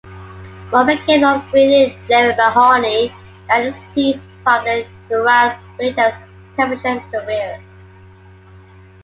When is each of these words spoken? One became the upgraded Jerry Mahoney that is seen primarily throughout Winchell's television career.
One 0.71 0.87
became 0.87 1.21
the 1.21 1.27
upgraded 1.27 2.03
Jerry 2.07 2.35
Mahoney 2.35 3.13
that 3.47 3.61
is 3.63 3.75
seen 3.75 4.19
primarily 4.43 4.89
throughout 5.07 5.59
Winchell's 5.77 6.15
television 6.55 7.01
career. 7.11 7.61